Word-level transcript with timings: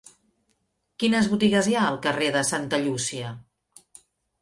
Quines 1.03 1.29
botigues 1.35 1.71
hi 1.73 1.77
ha 1.81 1.85
al 1.91 2.01
carrer 2.09 2.33
de 2.39 2.45
Santa 2.55 2.83
Llúcia? 2.89 3.39